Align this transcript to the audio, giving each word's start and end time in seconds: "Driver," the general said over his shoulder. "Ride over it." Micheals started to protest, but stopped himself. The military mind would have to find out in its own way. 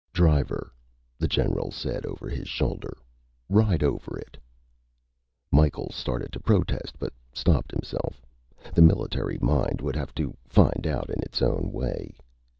"Driver," 0.13 0.73
the 1.19 1.27
general 1.27 1.69
said 1.69 2.07
over 2.07 2.27
his 2.27 2.47
shoulder. 2.47 2.97
"Ride 3.49 3.83
over 3.83 4.17
it." 4.17 4.35
Micheals 5.51 5.93
started 5.93 6.31
to 6.33 6.39
protest, 6.39 6.95
but 6.97 7.13
stopped 7.33 7.69
himself. 7.69 8.19
The 8.73 8.81
military 8.81 9.37
mind 9.43 9.79
would 9.79 9.95
have 9.95 10.15
to 10.15 10.35
find 10.49 10.87
out 10.87 11.11
in 11.11 11.21
its 11.21 11.43
own 11.43 11.71
way. 11.71 12.17